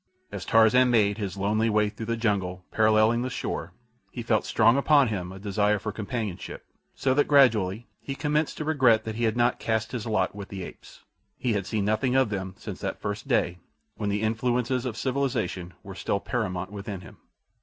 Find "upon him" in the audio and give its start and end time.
4.75-5.31